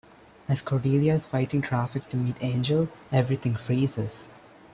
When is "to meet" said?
2.09-2.35